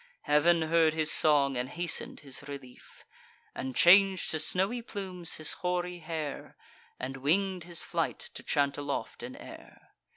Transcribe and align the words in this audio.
Heav'n 0.23 0.63
heard 0.63 0.95
his 0.95 1.11
song, 1.11 1.55
and 1.55 1.69
hasten'd 1.69 2.21
his 2.21 2.41
relief, 2.47 3.05
And 3.53 3.75
chang'd 3.75 4.17
to 4.31 4.39
snowy 4.39 4.81
plumes 4.81 5.35
his 5.35 5.51
hoary 5.51 5.99
hair, 5.99 6.57
And 6.99 7.17
wing'd 7.17 7.65
his 7.65 7.83
flight, 7.83 8.17
to 8.33 8.41
chant 8.41 8.79
aloft 8.79 9.21
in 9.21 9.35
air. 9.35 9.91